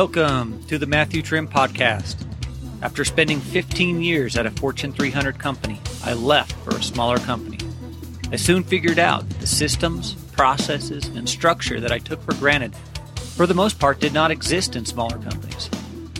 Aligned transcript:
Welcome 0.00 0.64
to 0.68 0.78
the 0.78 0.86
Matthew 0.86 1.20
Trim 1.20 1.46
Podcast. 1.46 2.16
After 2.80 3.04
spending 3.04 3.38
15 3.38 4.00
years 4.00 4.34
at 4.34 4.46
a 4.46 4.50
Fortune 4.50 4.94
300 4.94 5.38
company, 5.38 5.78
I 6.02 6.14
left 6.14 6.52
for 6.64 6.74
a 6.74 6.82
smaller 6.82 7.18
company. 7.18 7.58
I 8.32 8.36
soon 8.36 8.64
figured 8.64 8.98
out 8.98 9.28
the 9.28 9.46
systems, 9.46 10.14
processes, 10.32 11.08
and 11.08 11.28
structure 11.28 11.80
that 11.80 11.92
I 11.92 11.98
took 11.98 12.22
for 12.22 12.32
granted, 12.36 12.74
for 13.36 13.46
the 13.46 13.52
most 13.52 13.78
part, 13.78 14.00
did 14.00 14.14
not 14.14 14.30
exist 14.30 14.74
in 14.74 14.86
smaller 14.86 15.18
companies. 15.18 15.68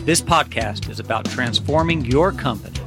This 0.05 0.21
podcast 0.21 0.87
is 0.87 0.99
about 0.99 1.25
transforming 1.25 2.05
your 2.05 2.31
company 2.31 2.79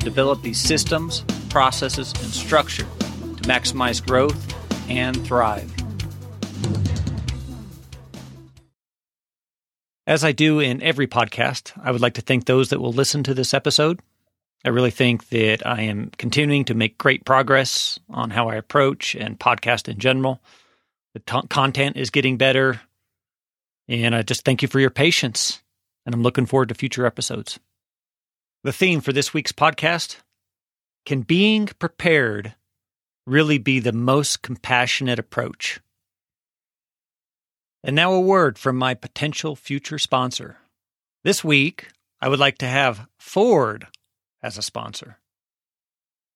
to 0.00 0.04
develop 0.04 0.42
these 0.42 0.58
systems, 0.58 1.20
processes, 1.50 2.12
and 2.20 2.32
structure 2.32 2.88
to 2.98 3.42
maximize 3.44 4.04
growth 4.04 4.52
and 4.90 5.24
thrive. 5.24 5.72
As 10.12 10.24
I 10.24 10.32
do 10.32 10.60
in 10.60 10.82
every 10.82 11.06
podcast, 11.06 11.72
I 11.82 11.90
would 11.90 12.02
like 12.02 12.12
to 12.14 12.20
thank 12.20 12.44
those 12.44 12.68
that 12.68 12.80
will 12.80 12.92
listen 12.92 13.22
to 13.22 13.32
this 13.32 13.54
episode. 13.54 14.00
I 14.62 14.68
really 14.68 14.90
think 14.90 15.30
that 15.30 15.66
I 15.66 15.84
am 15.84 16.10
continuing 16.18 16.66
to 16.66 16.74
make 16.74 16.98
great 16.98 17.24
progress 17.24 17.98
on 18.10 18.28
how 18.28 18.50
I 18.50 18.56
approach 18.56 19.14
and 19.14 19.40
podcast 19.40 19.88
in 19.88 19.98
general. 19.98 20.42
The 21.14 21.20
t- 21.20 21.48
content 21.48 21.96
is 21.96 22.10
getting 22.10 22.36
better. 22.36 22.82
And 23.88 24.14
I 24.14 24.20
just 24.20 24.44
thank 24.44 24.60
you 24.60 24.68
for 24.68 24.80
your 24.80 24.90
patience. 24.90 25.62
And 26.04 26.14
I'm 26.14 26.22
looking 26.22 26.44
forward 26.44 26.68
to 26.68 26.74
future 26.74 27.06
episodes. 27.06 27.58
The 28.64 28.72
theme 28.74 29.00
for 29.00 29.14
this 29.14 29.32
week's 29.32 29.52
podcast 29.52 30.16
Can 31.06 31.22
being 31.22 31.68
prepared 31.78 32.54
really 33.26 33.56
be 33.56 33.80
the 33.80 33.92
most 33.92 34.42
compassionate 34.42 35.18
approach? 35.18 35.80
And 37.84 37.96
now 37.96 38.12
a 38.12 38.20
word 38.20 38.58
from 38.58 38.76
my 38.76 38.94
potential 38.94 39.56
future 39.56 39.98
sponsor. 39.98 40.58
This 41.24 41.42
week, 41.42 41.88
I 42.20 42.28
would 42.28 42.38
like 42.38 42.58
to 42.58 42.66
have 42.66 43.08
Ford 43.18 43.88
as 44.42 44.56
a 44.56 44.62
sponsor. 44.62 45.18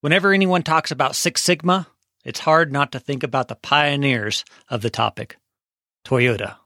Whenever 0.01 0.33
anyone 0.33 0.63
talks 0.63 0.91
about 0.91 1.15
Six 1.15 1.43
Sigma, 1.43 1.87
it's 2.25 2.41
hard 2.41 2.73
not 2.73 2.91
to 2.93 2.99
think 2.99 3.23
about 3.23 3.47
the 3.47 3.55
pioneers 3.55 4.45
of 4.69 4.83
the 4.83 4.91
topic 4.91 5.37
Toyota. 6.05 6.57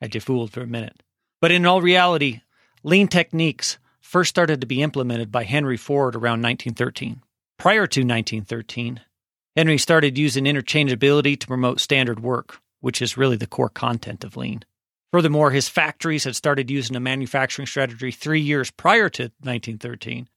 Had 0.00 0.14
you 0.14 0.20
fooled 0.20 0.52
for 0.52 0.62
a 0.62 0.66
minute. 0.66 1.02
But 1.40 1.50
in 1.50 1.66
all 1.66 1.82
reality, 1.82 2.40
lean 2.82 3.08
techniques 3.08 3.78
first 4.00 4.30
started 4.30 4.60
to 4.60 4.66
be 4.66 4.82
implemented 4.82 5.32
by 5.32 5.44
Henry 5.44 5.76
Ford 5.76 6.14
around 6.14 6.42
1913. 6.42 7.22
Prior 7.58 7.86
to 7.86 8.00
1913, 8.00 9.00
Henry 9.56 9.78
started 9.78 10.18
using 10.18 10.44
interchangeability 10.44 11.38
to 11.38 11.46
promote 11.46 11.80
standard 11.80 12.20
work 12.20 12.60
which 12.84 13.00
is 13.00 13.16
really 13.16 13.36
the 13.36 13.46
core 13.46 13.70
content 13.70 14.24
of 14.24 14.36
lean. 14.36 14.62
Furthermore, 15.10 15.50
his 15.50 15.70
factories 15.70 16.24
had 16.24 16.36
started 16.36 16.70
using 16.70 16.94
a 16.94 17.00
manufacturing 17.00 17.64
strategy 17.64 18.10
three 18.10 18.42
years 18.42 18.70
prior 18.70 19.08
to 19.08 19.22
1913, 19.40 20.28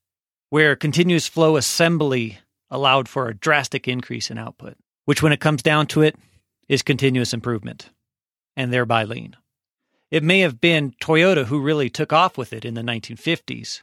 where 0.50 0.73
continuous 0.78 1.28
flow 1.28 1.58
assembly 1.58 2.39
allowed 2.72 3.09
for 3.09 3.28
a 3.28 3.36
drastic 3.36 3.86
increase 3.86 4.31
in 4.31 4.38
output, 4.38 4.78
which, 5.04 5.22
when 5.22 5.34
it 5.34 5.42
comes 5.42 5.62
down 5.62 5.88
to 5.88 6.04
it, 6.04 6.16
is 6.70 6.81
continuous 6.84 7.34
improvement, 7.34 7.89
and 8.56 8.72
thereby 8.72 9.04
lean. 9.04 9.36
It 10.09 10.23
may 10.23 10.39
have 10.39 10.61
been 10.61 10.94
Toyota 11.02 11.48
who 11.48 11.59
really 11.59 11.89
took 11.89 12.14
off 12.14 12.38
with 12.38 12.54
it 12.54 12.64
in 12.64 12.76
the 12.76 12.82
1950s, 12.82 13.82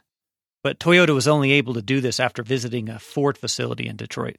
but 0.63 0.79
Toyota 0.79 1.13
was 1.13 1.27
only 1.27 1.51
able 1.51 1.75
to 1.75 1.83
do 1.83 2.01
this 2.01 2.19
after 2.19 2.41
visiting 2.41 2.89
a 2.89 2.97
Ford 2.97 3.37
facility 3.37 3.85
in 3.85 3.95
Detroit. 3.95 4.37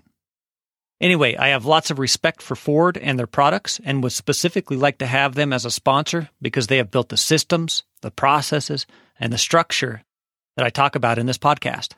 Anyway, 1.01 1.37
I 1.37 1.49
have 1.49 1.67
lots 1.67 1.91
of 1.91 1.99
respect 1.99 2.41
for 2.41 2.57
Ford 2.57 2.97
and 2.97 3.19
their 3.19 3.27
products 3.27 3.81
and 3.85 4.03
would 4.03 4.13
specifically 4.13 4.79
like 4.79 4.99
to 4.99 5.07
have 5.07 5.35
them 5.35 5.53
as 5.53 5.65
a 5.65 5.71
sponsor 5.71 6.31
because 6.41 6.69
they 6.69 6.79
have 6.79 6.91
built 6.91 7.11
the 7.11 7.19
systems, 7.19 7.83
the 8.01 8.11
processes, 8.11 8.87
and 9.21 9.33
the 9.33 9.39
structure 9.39 10.03
that 10.57 10.65
I 10.65 10.71
talk 10.71 10.97
about 10.97 11.19
in 11.19 11.27
this 11.27 11.39
podcast. 11.39 11.93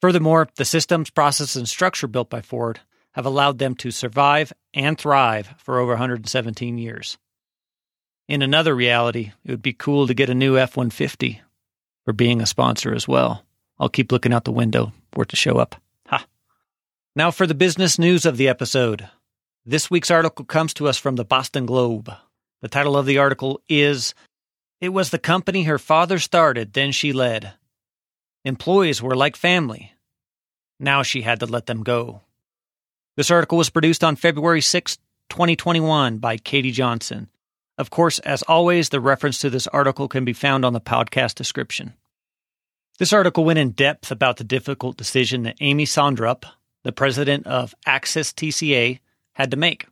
Furthermore, 0.00 0.48
the 0.56 0.64
systems, 0.64 1.10
processes, 1.10 1.56
and 1.56 1.68
structure 1.68 2.08
built 2.08 2.28
by 2.28 2.40
Ford 2.40 2.80
have 3.12 3.24
allowed 3.24 3.58
them 3.58 3.76
to 3.76 3.92
survive 3.92 4.52
and 4.74 4.98
thrive 4.98 5.54
for 5.58 5.78
over 5.78 5.92
117 5.92 6.76
years. 6.78 7.16
In 8.26 8.42
another 8.42 8.74
reality, 8.74 9.32
it 9.44 9.50
would 9.50 9.62
be 9.62 9.72
cool 9.72 10.08
to 10.08 10.14
get 10.14 10.30
a 10.30 10.34
new 10.34 10.58
F 10.58 10.76
150 10.76 11.40
for 12.04 12.12
being 12.12 12.40
a 12.40 12.46
sponsor 12.46 12.92
as 12.94 13.06
well. 13.06 13.44
I'll 13.78 13.88
keep 13.88 14.10
looking 14.10 14.32
out 14.32 14.44
the 14.44 14.52
window 14.52 14.92
for 15.12 15.22
it 15.22 15.28
to 15.28 15.36
show 15.36 15.58
up. 15.58 15.76
Now 17.16 17.30
for 17.30 17.46
the 17.46 17.54
business 17.54 17.96
news 17.96 18.26
of 18.26 18.38
the 18.38 18.48
episode. 18.48 19.08
This 19.64 19.88
week's 19.88 20.10
article 20.10 20.44
comes 20.44 20.74
to 20.74 20.88
us 20.88 20.98
from 20.98 21.14
the 21.14 21.24
Boston 21.24 21.64
Globe. 21.64 22.12
The 22.60 22.68
title 22.68 22.96
of 22.96 23.06
the 23.06 23.18
article 23.18 23.60
is 23.68 24.16
It 24.80 24.88
was 24.88 25.10
the 25.10 25.20
company 25.20 25.62
her 25.62 25.78
father 25.78 26.18
started, 26.18 26.72
then 26.72 26.90
she 26.90 27.12
led. 27.12 27.52
Employees 28.44 29.00
were 29.00 29.14
like 29.14 29.36
family. 29.36 29.92
Now 30.80 31.04
she 31.04 31.22
had 31.22 31.38
to 31.38 31.46
let 31.46 31.66
them 31.66 31.84
go. 31.84 32.22
This 33.16 33.30
article 33.30 33.58
was 33.58 33.70
produced 33.70 34.02
on 34.02 34.16
February 34.16 34.60
6, 34.60 34.96
2021 35.28 36.18
by 36.18 36.36
Katie 36.36 36.72
Johnson. 36.72 37.28
Of 37.78 37.90
course, 37.90 38.18
as 38.18 38.42
always, 38.42 38.88
the 38.88 38.98
reference 38.98 39.38
to 39.38 39.50
this 39.50 39.68
article 39.68 40.08
can 40.08 40.24
be 40.24 40.32
found 40.32 40.64
on 40.64 40.72
the 40.72 40.80
podcast 40.80 41.36
description. 41.36 41.94
This 42.98 43.12
article 43.12 43.44
went 43.44 43.60
in 43.60 43.70
depth 43.70 44.10
about 44.10 44.38
the 44.38 44.44
difficult 44.44 44.96
decision 44.96 45.44
that 45.44 45.58
Amy 45.60 45.84
Sondrup, 45.84 46.44
the 46.84 46.92
president 46.92 47.46
of 47.46 47.74
Access 47.84 48.32
TCA, 48.32 49.00
had 49.32 49.50
to 49.50 49.56
make. 49.56 49.86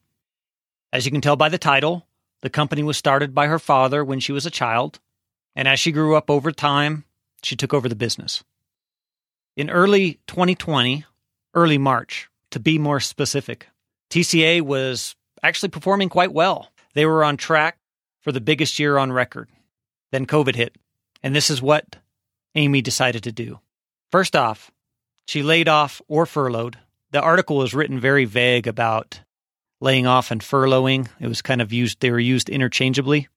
As 0.92 1.04
you 1.04 1.10
can 1.10 1.20
tell 1.20 1.36
by 1.36 1.48
the 1.48 1.58
title, 1.58 2.06
the 2.42 2.50
company 2.50 2.82
was 2.82 2.96
started 2.96 3.34
by 3.34 3.48
her 3.48 3.58
father 3.58 4.04
when 4.04 4.20
she 4.20 4.32
was 4.32 4.46
a 4.46 4.50
child, 4.50 5.00
and 5.56 5.66
as 5.66 5.80
she 5.80 5.90
grew 5.90 6.14
up 6.14 6.30
over 6.30 6.52
time, 6.52 7.04
she 7.42 7.56
took 7.56 7.74
over 7.74 7.88
the 7.88 7.96
business. 7.96 8.44
In 9.56 9.68
early 9.68 10.20
2020, 10.28 11.04
early 11.54 11.78
March, 11.78 12.28
to 12.50 12.60
be 12.60 12.78
more 12.78 13.00
specific, 13.00 13.66
TCA 14.10 14.60
was 14.60 15.16
actually 15.42 15.70
performing 15.70 16.08
quite 16.08 16.32
well. 16.32 16.68
They 16.94 17.06
were 17.06 17.24
on 17.24 17.36
track 17.36 17.78
for 18.20 18.32
the 18.32 18.40
biggest 18.40 18.78
year 18.78 18.98
on 18.98 19.12
record. 19.12 19.48
Then 20.10 20.26
COVID 20.26 20.54
hit, 20.54 20.76
and 21.22 21.34
this 21.34 21.50
is 21.50 21.62
what 21.62 21.96
Amy 22.54 22.82
decided 22.82 23.24
to 23.24 23.32
do. 23.32 23.60
First 24.10 24.36
off, 24.36 24.70
she 25.26 25.42
laid 25.42 25.68
off 25.68 26.00
or 26.08 26.26
furloughed. 26.26 26.78
The 27.10 27.20
article 27.20 27.56
was 27.56 27.74
written 27.74 28.00
very 28.00 28.24
vague 28.24 28.66
about 28.66 29.20
laying 29.80 30.06
off 30.06 30.30
and 30.30 30.40
furloughing. 30.40 31.08
It 31.20 31.28
was 31.28 31.42
kind 31.42 31.60
of 31.60 31.72
used, 31.72 32.00
they 32.00 32.10
were 32.10 32.18
used 32.18 32.48
interchangeably, 32.48 33.28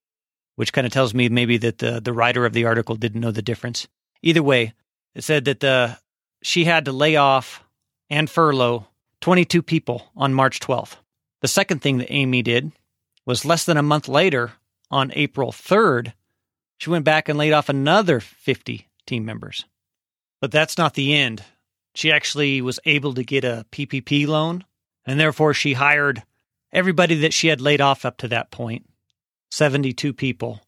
which 0.55 0.73
kind 0.73 0.87
of 0.87 0.93
tells 0.93 1.13
me 1.13 1.29
maybe 1.29 1.57
that 1.57 1.79
the, 1.79 1.99
the 1.99 2.13
writer 2.13 2.45
of 2.45 2.53
the 2.53 2.65
article 2.65 2.95
didn't 2.95 3.21
know 3.21 3.31
the 3.31 3.41
difference. 3.41 3.87
Either 4.21 4.43
way, 4.43 4.73
it 5.13 5.23
said 5.23 5.45
that 5.45 5.59
the, 5.59 5.97
she 6.41 6.65
had 6.65 6.85
to 6.85 6.91
lay 6.91 7.15
off 7.15 7.63
and 8.09 8.29
furlough 8.29 8.87
22 9.21 9.61
people 9.61 10.11
on 10.15 10.33
March 10.33 10.59
12th. 10.59 10.97
The 11.41 11.47
second 11.47 11.81
thing 11.81 11.97
that 11.97 12.11
Amy 12.11 12.41
did 12.41 12.71
was 13.25 13.45
less 13.45 13.65
than 13.65 13.77
a 13.77 13.83
month 13.83 14.07
later, 14.07 14.53
on 14.91 15.11
April 15.15 15.51
3rd, 15.51 16.13
she 16.77 16.89
went 16.89 17.05
back 17.05 17.27
and 17.27 17.37
laid 17.37 17.53
off 17.53 17.69
another 17.69 18.19
50 18.19 18.87
team 19.05 19.25
members. 19.25 19.65
But 20.41 20.51
that's 20.51 20.77
not 20.77 20.93
the 20.93 21.15
end 21.15 21.43
she 21.95 22.11
actually 22.11 22.61
was 22.61 22.79
able 22.85 23.13
to 23.13 23.23
get 23.23 23.43
a 23.43 23.65
PPP 23.71 24.27
loan, 24.27 24.65
and 25.05 25.19
therefore 25.19 25.53
she 25.53 25.73
hired 25.73 26.23
everybody 26.71 27.15
that 27.15 27.33
she 27.33 27.47
had 27.47 27.61
laid 27.61 27.81
off 27.81 28.05
up 28.05 28.17
to 28.17 28.27
that 28.27 28.51
point 28.51 28.87
72 29.51 30.13
people 30.13 30.61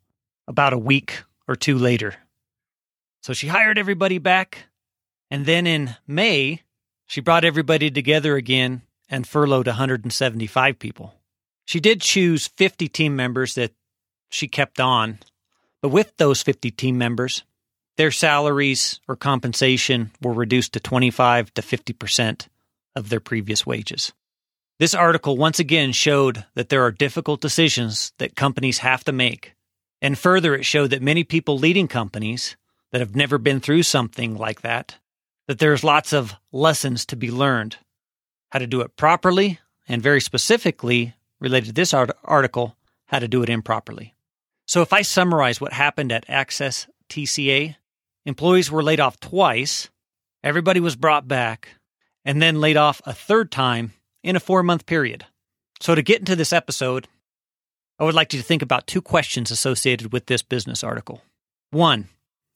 about 0.48 0.74
a 0.74 0.78
week 0.78 1.24
or 1.48 1.56
two 1.56 1.78
later. 1.78 2.16
So 3.22 3.34
she 3.34 3.48
hired 3.48 3.78
everybody 3.78 4.18
back, 4.18 4.68
and 5.30 5.46
then 5.46 5.68
in 5.68 5.96
May, 6.08 6.64
she 7.06 7.20
brought 7.20 7.44
everybody 7.44 7.92
together 7.92 8.36
again 8.36 8.84
and 9.10 9.28
furloughed 9.28 9.68
175 9.68 10.80
people. 10.80 11.14
She 11.66 11.82
did 11.82 12.00
choose 12.00 12.48
50 12.48 12.88
team 12.88 13.16
members 13.18 13.56
that 13.56 13.74
she 14.30 14.48
kept 14.48 14.80
on, 14.80 15.20
but 15.82 15.90
with 15.90 16.16
those 16.16 16.42
50 16.42 16.72
team 16.72 16.98
members, 16.98 17.44
their 17.98 18.12
salaries 18.12 19.00
or 19.08 19.16
compensation 19.16 20.12
were 20.22 20.34
reduced 20.34 20.74
to 20.74 20.80
25 20.80 21.54
to 21.56 21.62
50% 21.62 22.48
of 22.96 23.10
their 23.10 23.20
previous 23.20 23.66
wages. 23.66 24.14
This 24.80 24.94
article 24.94 25.38
once 25.38 25.60
again 25.60 25.92
showed 25.92 26.46
that 26.54 26.70
there 26.70 26.84
are 26.86 26.92
difficult 26.92 27.42
decisions 27.42 28.14
that 28.20 28.36
companies 28.36 28.80
have 28.80 29.04
to 29.06 29.12
make. 29.12 29.56
And 30.02 30.18
further, 30.18 30.54
it 30.54 30.66
showed 30.66 30.92
that 30.92 31.02
many 31.02 31.24
people 31.24 31.58
leading 31.58 31.88
companies 31.88 32.56
that 32.92 33.02
have 33.02 33.16
never 33.16 33.40
been 33.40 33.60
through 33.60 33.84
something 33.84 34.38
like 34.38 34.62
that, 34.62 34.98
that 35.48 35.58
there's 35.58 35.84
lots 35.84 36.14
of 36.14 36.36
lessons 36.52 37.06
to 37.08 37.16
be 37.16 37.32
learned. 37.32 37.78
How 38.52 38.60
to 38.60 38.68
do 38.68 38.82
it 38.82 38.96
properly, 38.96 39.60
and 39.88 40.02
very 40.02 40.22
specifically, 40.22 41.16
related 41.40 41.68
to 41.68 41.74
this 41.74 41.94
article, 41.94 42.78
how 43.06 43.20
to 43.20 43.28
do 43.28 43.42
it 43.42 43.50
improperly. 43.50 44.16
So, 44.68 44.82
if 44.82 44.94
I 44.94 45.02
summarize 45.02 45.60
what 45.60 45.74
happened 45.74 46.12
at 46.12 46.30
Access 46.30 46.88
TCA, 47.10 47.76
Employees 48.28 48.70
were 48.70 48.84
laid 48.84 49.00
off 49.00 49.22
twice, 49.22 49.90
everybody 50.44 50.82
was 50.82 50.98
brought 50.98 51.30
back, 51.30 51.70
and 52.26 52.42
then 52.42 52.60
laid 52.60 52.76
off 52.76 53.02
a 53.06 53.14
third 53.14 53.54
time 53.54 53.94
in 54.22 54.36
a 54.36 54.42
four 54.42 54.64
month 54.64 54.86
period. 54.86 55.26
So, 55.80 55.96
to 55.96 56.02
get 56.02 56.20
into 56.20 56.36
this 56.36 56.52
episode, 56.52 57.08
I 57.98 58.04
would 58.04 58.16
like 58.16 58.34
you 58.34 58.40
to 58.40 58.46
think 58.46 58.62
about 58.62 58.86
two 58.86 59.02
questions 59.02 59.50
associated 59.50 60.12
with 60.12 60.26
this 60.26 60.42
business 60.42 60.84
article. 60.84 61.22
One, 61.72 62.10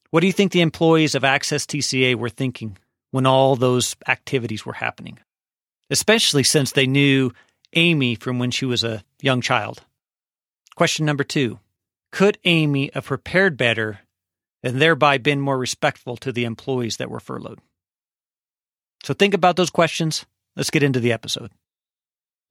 what 0.09 0.19
do 0.19 0.27
you 0.27 0.33
think 0.33 0.51
the 0.51 0.59
employees 0.59 1.15
of 1.15 1.23
Access 1.23 1.65
TCA 1.65 2.15
were 2.15 2.27
thinking 2.27 2.77
when 3.11 3.25
all 3.25 3.55
those 3.55 3.95
activities 4.09 4.65
were 4.65 4.73
happening? 4.73 5.19
Especially 5.89 6.43
since 6.43 6.73
they 6.73 6.85
knew 6.85 7.31
Amy 7.71 8.15
from 8.15 8.39
when 8.39 8.51
she 8.51 8.65
was 8.65 8.83
a 8.83 9.05
young 9.21 9.39
child. 9.39 9.83
Question 10.75 11.05
number 11.05 11.23
two 11.23 11.59
Could 12.11 12.39
Amy 12.43 12.91
have 12.93 13.05
prepared 13.05 13.55
better 13.55 14.01
and 14.63 14.81
thereby 14.81 15.17
been 15.17 15.41
more 15.41 15.57
respectful 15.57 16.17
to 16.17 16.31
the 16.31 16.45
employees 16.45 16.97
that 16.97 17.09
were 17.09 17.19
furloughed? 17.19 17.59
So 19.03 19.13
think 19.13 19.33
about 19.33 19.55
those 19.55 19.69
questions. 19.69 20.25
Let's 20.55 20.69
get 20.69 20.83
into 20.83 20.99
the 20.99 21.11
episode. 21.11 21.51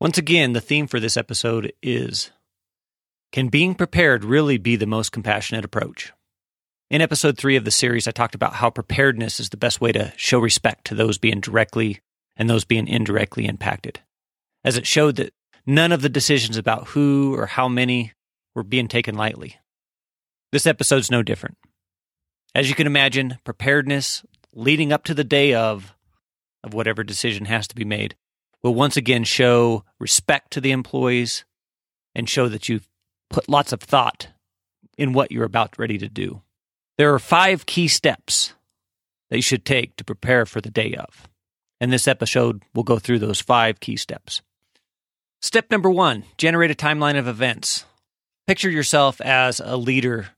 Once 0.01 0.19
again, 0.19 0.53
the 0.53 0.61
theme 0.61 0.87
for 0.87 0.99
this 0.99 1.17
episode 1.17 1.73
is 1.83 2.31
Can 3.33 3.49
being 3.49 3.75
prepared 3.75 4.25
really 4.25 4.59
be 4.59 4.77
the 4.77 4.87
most 4.87 5.12
compassionate 5.12 5.65
approach? 5.65 6.12
In 6.91 7.01
episode 7.01 7.39
three 7.39 7.55
of 7.55 7.65
the 7.65 7.71
series, 7.71 8.09
I 8.09 8.11
talked 8.11 8.35
about 8.35 8.55
how 8.55 8.71
preparedness 8.71 9.39
is 9.39 9.51
the 9.51 9.56
best 9.56 9.81
way 9.81 9.93
to 9.93 10.13
show 10.17 10.41
respect 10.41 10.87
to 10.87 10.95
those 10.95 11.19
being 11.19 11.41
directly 11.41 12.01
and 12.37 12.51
those 12.51 12.65
being 12.65 12.89
indirectly 12.89 13.47
impacted, 13.47 14.01
as 14.65 14.77
it 14.77 14.87
showed 14.87 15.17
that 15.17 15.33
none 15.67 15.93
of 15.93 16.03
the 16.03 16.09
decisions 16.09 16.56
about 16.56 16.89
who 16.89 17.37
or 17.37 17.47
how 17.47 17.69
many 17.69 18.13
were 18.55 18.65
being 18.65 18.89
taken 18.89 19.15
lightly. 19.15 19.59
This 20.51 20.67
episode's 20.67 21.11
no 21.11 21.23
different. 21.23 21.59
As 22.55 22.69
you 22.69 22.75
can 22.75 22.87
imagine, 22.87 23.38
preparedness 23.44 24.25
leading 24.52 24.93
up 24.93 25.05
to 25.05 25.14
the 25.14 25.25
day 25.25 25.55
of 25.55 25.94
of 26.62 26.75
whatever 26.75 27.02
decision 27.02 27.47
has 27.47 27.67
to 27.69 27.75
be 27.75 27.85
made 27.85 28.17
will 28.62 28.75
once 28.75 28.97
again 28.97 29.25
show 29.25 29.85
respect 29.99 30.50
to 30.52 30.61
the 30.61 30.73
employees 30.73 31.44
and 32.14 32.29
show 32.29 32.49
that 32.49 32.69
you've 32.69 32.87
put 33.31 33.49
lots 33.49 33.73
of 33.73 33.81
thought 33.81 34.29
in 34.99 35.12
what 35.12 35.32
you're 35.32 35.44
about 35.44 35.79
ready 35.79 35.97
to 35.97 36.08
do. 36.08 36.43
There 36.99 37.14
are 37.14 37.19
five 37.19 37.64
key 37.64 37.88
steps 37.88 38.53
that 39.31 39.37
you 39.37 39.43
should 39.43 39.64
take 39.64 39.96
to 39.96 40.05
prepare 40.05 40.44
for 40.44 40.61
the 40.61 40.70
day 40.70 40.94
of. 40.94 41.29
And 41.81 41.91
this 41.91 42.06
episode 42.06 42.62
will 42.75 42.82
go 42.82 42.99
through 42.99 43.20
those 43.20 43.41
five 43.41 43.81
key 43.81 43.96
steps. 43.96 44.43
Step 45.41 45.70
number 45.70 45.88
one 45.88 46.25
generate 46.37 46.70
a 46.70 46.75
timeline 46.75 47.19
of 47.19 47.26
events. 47.26 47.87
Picture 48.46 48.69
yourself 48.69 49.20
as 49.23 49.61
a 49.61 49.79
leader 49.79 50.29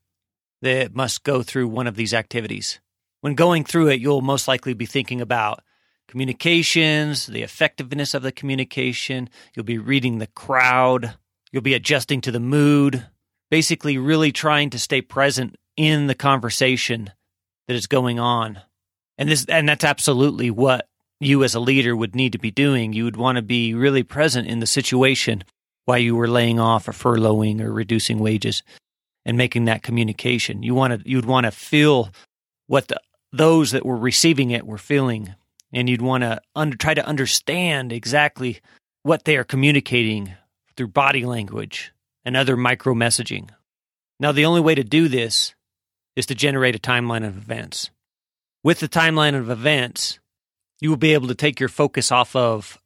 that 0.62 0.94
must 0.94 1.24
go 1.24 1.42
through 1.42 1.68
one 1.68 1.86
of 1.86 1.96
these 1.96 2.14
activities. 2.14 2.80
When 3.20 3.34
going 3.34 3.64
through 3.64 3.88
it, 3.88 4.00
you'll 4.00 4.22
most 4.22 4.48
likely 4.48 4.74
be 4.74 4.86
thinking 4.86 5.20
about 5.20 5.62
communications, 6.08 7.26
the 7.26 7.42
effectiveness 7.42 8.14
of 8.14 8.22
the 8.22 8.32
communication. 8.32 9.28
You'll 9.54 9.64
be 9.64 9.78
reading 9.78 10.18
the 10.18 10.28
crowd. 10.28 11.14
You'll 11.52 11.62
be 11.62 11.74
adjusting 11.74 12.20
to 12.22 12.30
the 12.30 12.40
mood. 12.40 13.06
Basically, 13.50 13.98
really 13.98 14.32
trying 14.32 14.70
to 14.70 14.78
stay 14.78 15.02
present 15.02 15.56
in 15.76 16.06
the 16.06 16.14
conversation 16.14 17.10
that 17.68 17.74
is 17.74 17.86
going 17.86 18.18
on. 18.18 18.60
And 19.18 19.28
this 19.28 19.44
and 19.46 19.68
that's 19.68 19.84
absolutely 19.84 20.50
what 20.50 20.88
you 21.20 21.44
as 21.44 21.54
a 21.54 21.60
leader 21.60 21.94
would 21.94 22.16
need 22.16 22.32
to 22.32 22.38
be 22.38 22.50
doing. 22.50 22.92
You 22.92 23.04
would 23.04 23.16
want 23.16 23.36
to 23.36 23.42
be 23.42 23.74
really 23.74 24.02
present 24.02 24.48
in 24.48 24.60
the 24.60 24.66
situation 24.66 25.44
while 25.84 25.98
you 25.98 26.16
were 26.16 26.28
laying 26.28 26.58
off 26.58 26.88
or 26.88 26.92
furloughing 26.92 27.60
or 27.60 27.72
reducing 27.72 28.18
wages 28.18 28.62
and 29.24 29.36
making 29.36 29.66
that 29.66 29.82
communication. 29.82 30.62
You 30.62 30.74
want 30.74 31.02
to 31.02 31.08
you'd 31.08 31.24
want 31.24 31.44
to 31.44 31.50
feel 31.50 32.10
what 32.66 32.88
the, 32.88 33.00
those 33.32 33.72
that 33.72 33.86
were 33.86 33.96
receiving 33.96 34.50
it 34.50 34.66
were 34.66 34.78
feeling 34.78 35.34
and 35.72 35.88
you'd 35.88 36.02
want 36.02 36.22
to 36.22 36.40
under, 36.54 36.76
try 36.76 36.94
to 36.94 37.06
understand 37.06 37.92
exactly 37.92 38.60
what 39.02 39.24
they 39.24 39.36
are 39.36 39.44
communicating 39.44 40.34
through 40.76 40.88
body 40.88 41.24
language 41.24 41.92
and 42.24 42.36
other 42.36 42.56
micro 42.56 42.94
messaging. 42.94 43.50
Now 44.20 44.32
the 44.32 44.44
only 44.44 44.60
way 44.60 44.74
to 44.74 44.84
do 44.84 45.08
this 45.08 45.54
is 46.14 46.26
to 46.26 46.34
generate 46.34 46.76
a 46.76 46.78
timeline 46.78 47.26
of 47.26 47.36
events. 47.36 47.90
With 48.62 48.80
the 48.80 48.88
timeline 48.88 49.36
of 49.36 49.50
events, 49.50 50.18
you 50.80 50.90
will 50.90 50.96
be 50.96 51.14
able 51.14 51.28
to 51.28 51.34
take 51.34 51.58
your 51.58 51.68
focus 51.68 52.12
off 52.12 52.36
of 52.36 52.78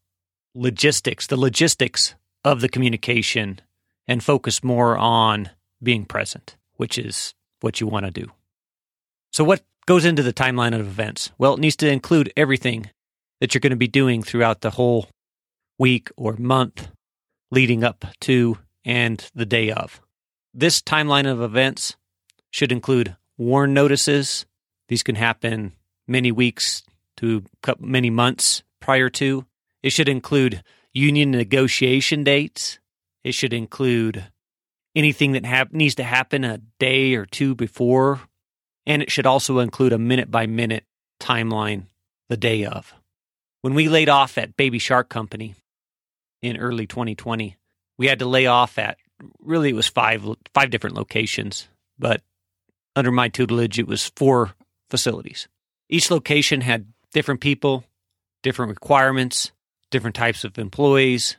logistics, 0.54 1.26
the 1.26 1.36
logistics 1.36 2.14
of 2.44 2.60
the 2.60 2.68
communication, 2.68 3.60
and 4.06 4.22
focus 4.22 4.62
more 4.62 4.96
on 4.96 5.50
being 5.82 6.04
present, 6.04 6.56
which 6.76 6.98
is 6.98 7.34
what 7.60 7.80
you 7.80 7.86
want 7.86 8.06
to 8.06 8.12
do. 8.12 8.30
So, 9.32 9.44
what 9.44 9.62
goes 9.86 10.04
into 10.04 10.22
the 10.22 10.32
timeline 10.32 10.74
of 10.74 10.86
events? 10.86 11.30
Well, 11.38 11.54
it 11.54 11.60
needs 11.60 11.76
to 11.76 11.90
include 11.90 12.32
everything 12.36 12.90
that 13.40 13.54
you're 13.54 13.60
going 13.60 13.70
to 13.70 13.76
be 13.76 13.88
doing 13.88 14.22
throughout 14.22 14.60
the 14.60 14.70
whole 14.70 15.08
week 15.78 16.10
or 16.16 16.36
month 16.38 16.88
leading 17.50 17.84
up 17.84 18.04
to 18.20 18.58
and 18.84 19.30
the 19.34 19.46
day 19.46 19.70
of. 19.70 20.00
This 20.54 20.80
timeline 20.80 21.30
of 21.30 21.42
events 21.42 21.96
should 22.50 22.72
include 22.72 23.16
warn 23.36 23.74
notices. 23.74 24.46
These 24.88 25.02
can 25.02 25.16
happen 25.16 25.72
many 26.08 26.32
weeks 26.32 26.82
to 27.18 27.44
many 27.78 28.10
months 28.10 28.62
prior 28.80 29.10
to. 29.10 29.44
It 29.82 29.90
should 29.90 30.08
include 30.08 30.62
union 30.92 31.30
negotiation 31.30 32.24
dates. 32.24 32.78
It 33.22 33.34
should 33.34 33.52
include 33.52 34.28
anything 34.96 35.32
that 35.32 35.46
ha- 35.46 35.66
needs 35.70 35.96
to 35.96 36.02
happen 36.02 36.42
a 36.42 36.58
day 36.80 37.14
or 37.14 37.26
two 37.26 37.54
before. 37.54 38.20
And 38.86 39.02
it 39.02 39.12
should 39.12 39.26
also 39.26 39.58
include 39.58 39.92
a 39.92 39.98
minute 39.98 40.30
by 40.30 40.46
minute 40.46 40.84
timeline 41.20 41.84
the 42.28 42.36
day 42.36 42.64
of. 42.64 42.92
When 43.60 43.74
we 43.74 43.88
laid 43.88 44.08
off 44.08 44.38
at 44.38 44.56
Baby 44.56 44.78
Shark 44.78 45.08
Company 45.08 45.54
in 46.42 46.56
early 46.56 46.86
2020, 46.86 47.56
we 47.98 48.06
had 48.06 48.20
to 48.20 48.26
lay 48.26 48.46
off 48.46 48.78
at 48.78 48.98
really 49.40 49.70
it 49.70 49.74
was 49.74 49.88
five 49.88 50.24
five 50.54 50.70
different 50.70 50.96
locations, 50.96 51.68
but 51.98 52.22
under 52.94 53.10
my 53.10 53.28
tutelage, 53.28 53.78
it 53.78 53.86
was 53.86 54.12
four 54.16 54.54
facilities. 54.90 55.48
Each 55.88 56.10
location 56.10 56.60
had 56.60 56.86
different 57.12 57.40
people, 57.40 57.84
different 58.42 58.70
requirements, 58.70 59.52
different 59.90 60.16
types 60.16 60.44
of 60.44 60.58
employees. 60.58 61.36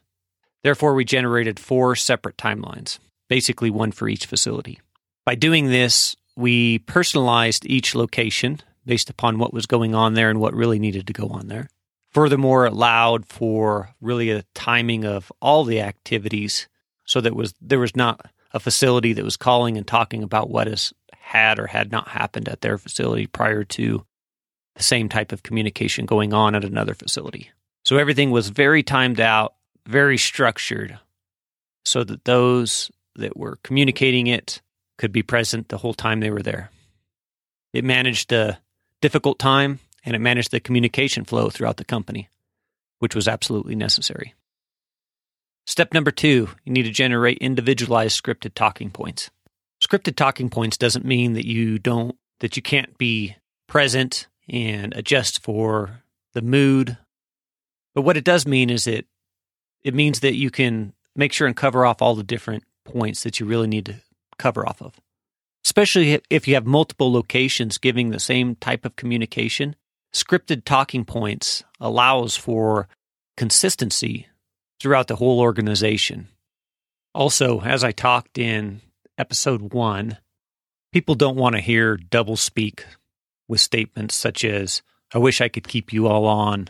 Therefore, 0.64 0.94
we 0.94 1.06
generated 1.06 1.60
four 1.60 1.96
separate 1.96 2.38
timelines, 2.38 3.00
basically 3.28 3.70
one 3.70 3.92
for 3.92 4.08
each 4.08 4.26
facility. 4.26 4.80
By 5.26 5.36
doing 5.36 5.68
this, 5.68 6.16
we 6.36 6.80
personalized 6.80 7.66
each 7.66 7.96
location 7.96 8.62
based 8.86 9.10
upon 9.10 9.38
what 9.38 9.54
was 9.54 9.66
going 9.66 9.94
on 9.94 10.14
there 10.14 10.30
and 10.30 10.40
what 10.40 10.54
really 10.54 10.80
needed 10.80 11.08
to 11.08 11.14
go 11.14 11.28
on 11.28 11.48
there. 11.48 11.68
Furthermore, 12.12 12.66
allowed 12.66 13.26
for 13.26 13.90
really 14.00 14.32
a 14.32 14.44
timing 14.54 15.06
of 15.06 15.32
all 15.42 15.64
the 15.66 15.82
activities 15.82 16.68
so 17.06 17.22
that 17.22 17.36
was 17.36 17.54
there 17.62 17.80
was 17.80 17.96
not 17.96 18.32
a 18.54 18.60
facility 18.60 19.14
that 19.14 19.26
was 19.26 19.38
calling 19.38 19.78
and 19.78 19.88
talking 19.88 20.24
about 20.24 20.50
what 20.50 20.68
has 20.68 20.94
had 21.16 21.60
or 21.60 21.68
had 21.68 21.92
not 21.92 22.08
happened 22.08 22.48
at 22.48 22.62
their 22.62 22.78
facility 22.78 23.28
prior 23.28 23.64
to 23.64 24.06
the 24.76 24.84
same 24.84 25.10
type 25.10 25.32
of 25.32 25.44
communication 25.44 26.06
going 26.06 26.34
on 26.34 26.56
at 26.56 26.64
another 26.64 26.94
facility. 26.94 27.50
So 27.84 27.98
everything 27.98 28.32
was 28.32 28.50
very 28.50 28.84
timed 28.84 29.20
out, 29.20 29.56
very 29.86 30.18
structured, 30.18 31.00
so 31.86 32.04
that 32.04 32.26
those 32.26 32.92
that 33.18 33.38
were 33.38 33.60
communicating 33.64 34.28
it 34.28 34.62
could 34.98 35.12
be 35.12 35.24
present 35.24 35.70
the 35.70 35.78
whole 35.78 35.94
time 35.94 36.20
they 36.20 36.32
were 36.32 36.42
there. 36.42 36.72
It 37.74 37.84
managed 37.84 38.30
the 38.30 38.58
difficult 39.02 39.40
time 39.40 39.80
and 40.04 40.16
it 40.16 40.20
managed 40.20 40.52
the 40.52 40.60
communication 40.60 41.26
flow 41.26 41.50
throughout 41.50 41.78
the 41.78 41.86
company, 41.86 42.30
which 43.00 43.16
was 43.16 43.28
absolutely 43.28 43.76
necessary. 43.76 44.34
Step 45.66 45.94
number 45.94 46.12
two, 46.12 46.50
you 46.64 46.72
need 46.72 46.84
to 46.84 46.92
generate 46.92 47.38
individualized 47.40 48.22
scripted 48.22 48.54
talking 48.54 48.90
points. 48.90 49.30
Scripted 49.86 50.16
talking 50.16 50.50
points 50.50 50.78
doesn't 50.78 51.06
mean 51.06 51.34
that 51.34 51.46
you 51.46 51.78
don't, 51.78 52.16
that 52.40 52.56
you 52.56 52.64
can't 52.64 52.98
be 52.98 53.36
present 53.68 54.28
and 54.50 54.96
adjust 54.96 55.44
for 55.44 56.04
the 56.34 56.42
mood. 56.42 56.98
But 57.94 58.04
what 58.04 58.18
it 58.18 58.24
does 58.24 58.48
mean 58.48 58.70
is 58.70 58.86
that 58.86 59.06
it 59.84 59.94
means 59.94 60.22
that 60.22 60.36
you 60.36 60.50
can 60.50 60.94
make 61.16 61.34
sure 61.34 61.48
and 61.48 61.56
cover 61.56 61.86
off 61.86 62.02
all 62.02 62.16
the 62.16 62.24
different 62.24 62.64
points 62.88 63.24
that 63.24 63.40
you 63.40 63.46
really 63.46 63.68
need 63.68 63.86
to 63.86 63.96
cover 64.40 64.68
off 64.68 64.82
of. 64.82 65.00
Especially 65.66 66.22
if 66.30 66.48
you 66.48 66.56
have 66.56 66.66
multiple 66.66 67.12
locations 67.12 67.78
giving 67.78 68.10
the 68.10 68.20
same 68.20 68.56
type 68.56 68.86
of 68.86 68.96
communication, 68.96 69.76
scripted 70.14 70.64
talking 70.64 71.04
points 71.06 71.64
allows 71.80 72.38
for 72.38 72.88
consistency 73.36 74.28
throughout 74.80 75.08
the 75.08 75.18
whole 75.18 75.40
organization. 75.40 76.30
Also, 77.14 77.62
as 77.62 77.84
I 77.84 77.92
talked 77.92 78.38
in 78.38 78.82
episode 79.18 79.74
one, 79.74 80.18
people 80.94 81.16
don't 81.16 81.36
want 81.36 81.56
to 81.56 81.62
hear 81.62 81.98
double 81.98 82.38
speak 82.38 82.86
with 83.48 83.60
statements 83.60 84.16
such 84.16 84.46
as, 84.46 84.82
I 85.14 85.18
wish 85.18 85.42
I 85.42 85.50
could 85.50 85.68
keep 85.68 85.92
you 85.92 86.08
all 86.08 86.26
on. 86.26 86.70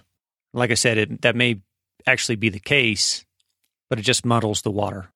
Like 0.53 0.71
I 0.71 0.75
said, 0.75 0.97
it, 0.97 1.21
that 1.21 1.35
may 1.35 1.61
actually 2.05 2.37
be 2.37 2.49
the 2.49 2.59
case, 2.59 3.25
but 3.89 3.99
it 3.99 4.03
just 4.03 4.25
muddles 4.25 4.61
the 4.61 4.71
water. 4.71 5.11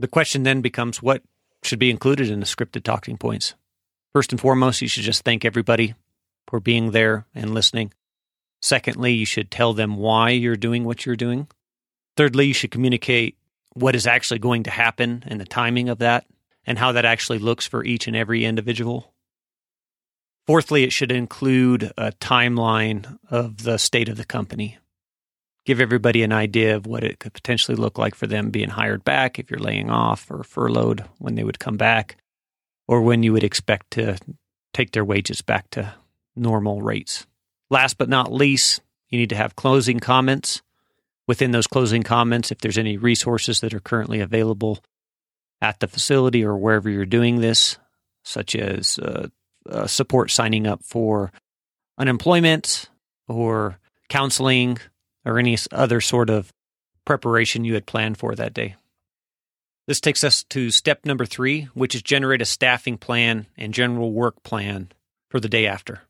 The 0.00 0.08
question 0.08 0.44
then 0.44 0.62
becomes 0.62 1.02
what 1.02 1.22
should 1.62 1.78
be 1.78 1.90
included 1.90 2.30
in 2.30 2.40
the 2.40 2.46
scripted 2.46 2.84
talking 2.84 3.18
points? 3.18 3.54
First 4.14 4.32
and 4.32 4.40
foremost, 4.40 4.80
you 4.80 4.88
should 4.88 5.02
just 5.02 5.24
thank 5.24 5.44
everybody 5.44 5.94
for 6.48 6.58
being 6.58 6.92
there 6.92 7.26
and 7.34 7.52
listening. 7.52 7.92
Secondly, 8.62 9.12
you 9.12 9.26
should 9.26 9.50
tell 9.50 9.74
them 9.74 9.98
why 9.98 10.30
you're 10.30 10.56
doing 10.56 10.84
what 10.84 11.04
you're 11.04 11.16
doing. 11.16 11.48
Thirdly, 12.16 12.46
you 12.46 12.54
should 12.54 12.70
communicate 12.70 13.36
what 13.74 13.94
is 13.94 14.06
actually 14.06 14.38
going 14.38 14.62
to 14.62 14.70
happen 14.70 15.22
and 15.26 15.38
the 15.38 15.44
timing 15.44 15.90
of 15.90 15.98
that 15.98 16.24
and 16.64 16.78
how 16.78 16.92
that 16.92 17.04
actually 17.04 17.38
looks 17.38 17.66
for 17.66 17.84
each 17.84 18.06
and 18.06 18.16
every 18.16 18.46
individual. 18.46 19.12
Fourthly, 20.46 20.82
it 20.82 20.94
should 20.94 21.12
include 21.12 21.92
a 21.98 22.12
timeline 22.12 23.18
of 23.30 23.64
the 23.64 23.76
state 23.76 24.08
of 24.08 24.16
the 24.16 24.24
company. 24.24 24.78
Give 25.66 25.80
everybody 25.80 26.22
an 26.22 26.32
idea 26.32 26.76
of 26.76 26.86
what 26.86 27.04
it 27.04 27.18
could 27.18 27.34
potentially 27.34 27.76
look 27.76 27.98
like 27.98 28.14
for 28.14 28.26
them 28.26 28.50
being 28.50 28.70
hired 28.70 29.04
back 29.04 29.38
if 29.38 29.50
you're 29.50 29.60
laying 29.60 29.90
off 29.90 30.30
or 30.30 30.42
furloughed 30.42 31.04
when 31.18 31.34
they 31.34 31.44
would 31.44 31.58
come 31.58 31.76
back, 31.76 32.16
or 32.88 33.02
when 33.02 33.22
you 33.22 33.32
would 33.32 33.44
expect 33.44 33.90
to 33.92 34.16
take 34.72 34.92
their 34.92 35.04
wages 35.04 35.42
back 35.42 35.68
to 35.70 35.94
normal 36.34 36.80
rates. 36.80 37.26
Last 37.68 37.98
but 37.98 38.08
not 38.08 38.32
least, 38.32 38.80
you 39.10 39.18
need 39.18 39.30
to 39.30 39.36
have 39.36 39.56
closing 39.56 40.00
comments. 40.00 40.62
Within 41.28 41.52
those 41.52 41.66
closing 41.66 42.02
comments, 42.02 42.50
if 42.50 42.58
there's 42.58 42.78
any 42.78 42.96
resources 42.96 43.60
that 43.60 43.74
are 43.74 43.80
currently 43.80 44.20
available 44.20 44.80
at 45.60 45.78
the 45.78 45.86
facility 45.86 46.44
or 46.44 46.56
wherever 46.56 46.88
you're 46.88 47.06
doing 47.06 47.40
this, 47.40 47.78
such 48.24 48.56
as 48.56 48.98
uh, 48.98 49.28
uh, 49.68 49.86
support 49.86 50.30
signing 50.30 50.66
up 50.66 50.82
for 50.82 51.30
unemployment 51.98 52.88
or 53.28 53.78
counseling 54.08 54.78
or 55.30 55.38
any 55.38 55.56
other 55.70 56.00
sort 56.00 56.28
of 56.28 56.52
preparation 57.04 57.64
you 57.64 57.74
had 57.74 57.86
planned 57.86 58.18
for 58.18 58.34
that 58.34 58.52
day. 58.52 58.74
This 59.86 60.00
takes 60.00 60.22
us 60.22 60.44
to 60.50 60.70
step 60.70 61.04
number 61.04 61.24
three, 61.24 61.68
which 61.74 61.94
is 61.94 62.02
generate 62.02 62.42
a 62.42 62.46
staffing 62.46 62.98
plan 62.98 63.46
and 63.56 63.72
general 63.72 64.12
work 64.12 64.42
plan 64.42 64.90
for 65.30 65.40
the 65.40 65.48
day 65.48 65.66
after. 65.66 66.02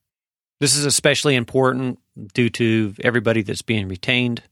This 0.59 0.77
is 0.77 0.85
especially 0.85 1.37
important 1.37 1.99
due 2.35 2.51
to 2.51 2.95
everybody 3.03 3.43
that's 3.43 3.63
being 3.63 3.89
retained. 3.89 4.43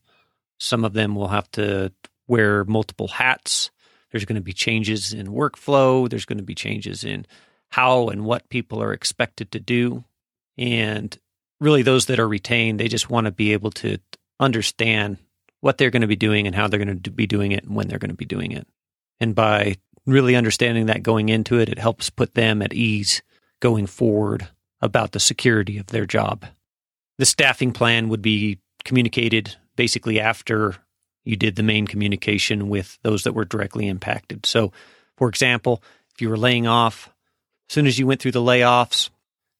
Some 0.59 0.85
of 0.85 0.93
them 0.93 1.15
will 1.15 1.29
have 1.29 1.51
to 1.53 1.93
wear 2.27 2.65
multiple 2.65 3.09
hats. 3.09 3.71
There's 4.11 4.25
going 4.25 4.37
to 4.37 4.43
be 4.43 4.55
changes 4.55 5.13
in 5.13 5.29
workflow. 5.29 6.09
There's 6.09 6.25
going 6.25 6.39
to 6.39 6.45
be 6.45 6.55
changes 6.55 7.05
in 7.05 7.27
how 7.69 8.09
and 8.09 8.25
what 8.25 8.49
people 8.49 8.83
are 8.83 8.95
expected 8.95 9.51
to 9.51 9.61
do. 9.61 10.05
And 10.57 11.17
really, 11.61 11.83
those 11.83 12.07
that 12.07 12.19
are 12.19 12.29
retained, 12.29 12.81
they 12.81 12.89
just 12.89 13.11
want 13.11 13.27
to 13.27 13.31
be 13.31 13.53
able 13.53 13.71
to 13.73 13.99
understand 14.41 15.19
what 15.61 15.79
they're 15.79 15.91
going 15.91 16.03
to 16.03 16.09
be 16.09 16.17
doing 16.17 16.47
and 16.47 16.55
how 16.55 16.69
they're 16.69 16.83
going 16.83 17.03
to 17.03 17.11
be 17.11 17.27
doing 17.27 17.53
it 17.53 17.65
and 17.65 17.75
when 17.75 17.89
they're 17.89 17.99
going 17.99 18.11
to 18.11 18.17
be 18.17 18.25
doing 18.25 18.53
it. 18.53 18.67
And 19.21 19.35
by 19.35 19.77
really 20.07 20.37
understanding 20.37 20.87
that 20.87 21.03
going 21.03 21.29
into 21.29 21.59
it, 21.59 21.69
it 21.69 21.79
helps 21.79 22.11
put 22.11 22.35
them 22.35 22.63
at 22.63 22.73
ease 22.73 23.23
going 23.61 23.87
forward 23.87 24.49
about 24.81 25.13
the 25.13 25.21
security 25.21 25.79
of 25.79 25.87
their 25.89 26.07
job. 26.07 26.47
The 27.19 27.27
staffing 27.27 27.73
plan 27.73 28.09
would 28.09 28.23
be 28.23 28.61
communicated 28.85 29.57
basically 29.77 30.21
after 30.21 30.77
you 31.25 31.37
did 31.37 31.57
the 31.57 31.63
main 31.63 31.87
communication 31.87 32.69
with 32.69 32.99
those 33.03 33.25
that 33.25 33.35
were 33.35 33.45
directly 33.45 33.89
impacted. 33.89 34.47
So, 34.47 34.73
for 35.17 35.29
example, 35.29 35.83
if 36.15 36.23
you 36.23 36.29
were 36.29 36.39
laying 36.39 36.67
off 36.67 37.11
as 37.69 37.75
soon 37.75 37.87
as 37.87 37.99
you 37.99 38.07
went 38.07 38.23
through 38.23 38.33
the 38.33 38.41
layoffs, 38.41 39.11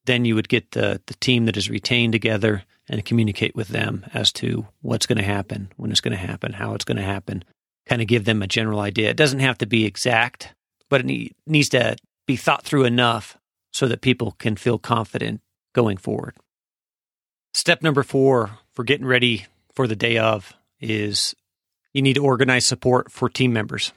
then 0.05 0.25
you 0.25 0.35
would 0.35 0.49
get 0.49 0.71
the, 0.71 1.01
the 1.05 1.13
team 1.15 1.45
that 1.45 1.57
is 1.57 1.69
retained 1.69 2.13
together 2.13 2.63
and 2.89 3.05
communicate 3.05 3.55
with 3.55 3.69
them 3.69 4.05
as 4.13 4.31
to 4.33 4.67
what's 4.81 5.05
going 5.05 5.17
to 5.17 5.23
happen, 5.23 5.71
when 5.77 5.91
it's 5.91 6.01
going 6.01 6.17
to 6.17 6.17
happen, 6.17 6.53
how 6.53 6.73
it's 6.73 6.85
going 6.85 6.97
to 6.97 7.03
happen, 7.03 7.43
kind 7.85 8.01
of 8.01 8.07
give 8.07 8.25
them 8.25 8.41
a 8.41 8.47
general 8.47 8.79
idea. 8.79 9.09
It 9.09 9.17
doesn't 9.17 9.39
have 9.39 9.57
to 9.59 9.65
be 9.65 9.85
exact, 9.85 10.53
but 10.89 11.01
it 11.01 11.05
need, 11.05 11.35
needs 11.45 11.69
to 11.69 11.95
be 12.25 12.35
thought 12.35 12.63
through 12.63 12.85
enough 12.85 13.37
so 13.71 13.87
that 13.87 14.01
people 14.01 14.31
can 14.31 14.55
feel 14.55 14.79
confident 14.79 15.41
going 15.73 15.97
forward. 15.97 16.35
Step 17.53 17.81
number 17.81 18.03
four 18.03 18.51
for 18.73 18.83
getting 18.83 19.05
ready 19.05 19.45
for 19.73 19.87
the 19.87 19.95
day 19.95 20.17
of 20.17 20.53
is 20.79 21.35
you 21.93 22.01
need 22.01 22.15
to 22.15 22.23
organize 22.23 22.65
support 22.65 23.11
for 23.11 23.29
team 23.29 23.53
members, 23.53 23.91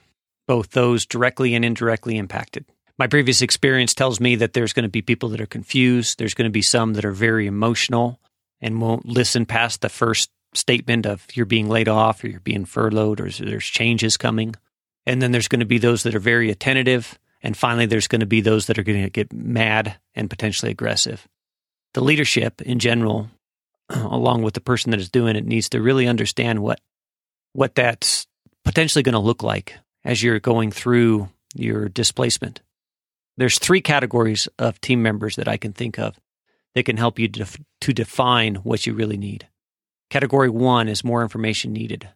both 0.47 0.71
those 0.71 1.05
directly 1.05 1.55
and 1.55 1.63
indirectly 1.63 2.17
impacted 2.17 2.65
my 2.97 3.07
previous 3.07 3.41
experience 3.41 3.93
tells 3.93 4.19
me 4.19 4.35
that 4.35 4.53
there's 4.53 4.73
going 4.73 4.83
to 4.83 4.89
be 4.89 5.01
people 5.01 5.29
that 5.29 5.41
are 5.41 5.47
confused. 5.47 6.19
There's 6.19 6.33
going 6.33 6.47
to 6.47 6.51
be 6.51 6.61
some 6.61 6.93
that 6.93 7.05
are 7.05 7.11
very 7.11 7.47
emotional 7.47 8.19
and 8.63 8.81
won't 8.81 9.05
listen 9.05 9.45
past 9.45 9.81
the 9.81 9.89
first 9.89 10.31
statement 10.55 11.05
of 11.05 11.27
you're 11.33 11.45
being 11.45 11.67
laid 11.67 11.89
off 11.89 12.23
or 12.23 12.29
you're 12.29 12.39
being 12.39 12.65
furloughed 12.65 13.19
or 13.19 13.29
there's 13.29 13.65
changes 13.65 14.17
coming. 14.17 14.55
And 15.05 15.21
then 15.21 15.31
there's 15.31 15.49
going 15.49 15.59
to 15.59 15.65
be 15.65 15.77
those 15.77 16.03
that 16.03 16.15
are 16.15 16.19
very 16.19 16.49
attentive. 16.49 17.19
And 17.43 17.57
finally, 17.57 17.85
there's 17.85 18.07
going 18.07 18.21
to 18.21 18.25
be 18.25 18.39
those 18.39 18.67
that 18.67 18.79
are 18.79 18.83
going 18.83 19.03
to 19.03 19.09
get 19.09 19.33
mad 19.33 19.97
and 20.15 20.29
potentially 20.29 20.71
aggressive. 20.71 21.27
The 21.93 22.03
leadership 22.03 22.61
in 22.61 22.79
general, 22.79 23.29
along 23.89 24.43
with 24.43 24.53
the 24.53 24.61
person 24.61 24.91
that 24.91 24.99
is 25.01 25.09
doing 25.09 25.35
it, 25.35 25.45
needs 25.45 25.69
to 25.69 25.81
really 25.81 26.07
understand 26.07 26.59
what 26.59 26.79
what 27.51 27.75
that's 27.75 28.25
potentially 28.63 29.03
going 29.03 29.13
to 29.13 29.19
look 29.19 29.43
like 29.43 29.77
as 30.03 30.23
you're 30.23 30.39
going 30.39 30.71
through 30.71 31.29
your 31.53 31.87
displacement. 31.89 32.61
There's 33.37 33.59
three 33.59 33.81
categories 33.81 34.47
of 34.57 34.79
team 34.81 35.03
members 35.03 35.35
that 35.35 35.47
I 35.47 35.57
can 35.57 35.73
think 35.73 35.99
of 35.99 36.17
that 36.75 36.83
can 36.83 36.97
help 36.97 37.19
you 37.19 37.27
def- 37.27 37.61
to 37.81 37.93
define 37.93 38.55
what 38.55 38.85
you 38.85 38.93
really 38.93 39.17
need. 39.17 39.47
Category 40.09 40.49
one 40.49 40.87
is 40.87 41.03
more 41.03 41.21
information 41.21 41.73
needed. 41.73 42.07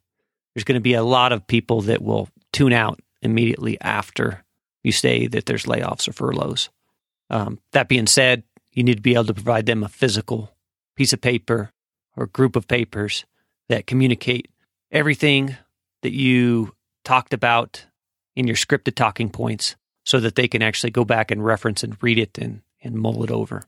There's 0.53 0.63
going 0.63 0.75
to 0.75 0.81
be 0.81 0.93
a 0.93 1.03
lot 1.03 1.31
of 1.31 1.47
people 1.47 1.81
that 1.81 2.01
will 2.01 2.29
tune 2.51 2.73
out 2.73 2.99
immediately 3.21 3.79
after 3.81 4.43
you 4.83 4.91
say 4.91 5.27
that 5.27 5.45
there's 5.45 5.65
layoffs 5.65 6.07
or 6.07 6.13
furloughs. 6.13 6.69
Um, 7.29 7.59
that 7.73 7.87
being 7.87 8.07
said, 8.07 8.43
you 8.71 8.83
need 8.83 8.95
to 8.95 9.01
be 9.01 9.13
able 9.13 9.25
to 9.25 9.33
provide 9.33 9.65
them 9.65 9.83
a 9.83 9.89
physical 9.89 10.55
piece 10.95 11.13
of 11.13 11.21
paper 11.21 11.71
or 12.15 12.27
group 12.27 12.55
of 12.55 12.67
papers 12.67 13.25
that 13.69 13.87
communicate 13.87 14.49
everything 14.91 15.55
that 16.01 16.13
you 16.13 16.73
talked 17.03 17.33
about 17.33 17.85
in 18.35 18.47
your 18.47 18.55
scripted 18.55 18.95
talking 18.95 19.29
points 19.29 19.75
so 20.05 20.19
that 20.19 20.35
they 20.35 20.47
can 20.47 20.61
actually 20.61 20.91
go 20.91 21.03
back 21.03 21.31
and 21.31 21.43
reference 21.43 21.83
and 21.83 22.01
read 22.01 22.17
it 22.17 22.37
and, 22.37 22.61
and 22.83 22.95
mull 22.95 23.23
it 23.23 23.31
over. 23.31 23.63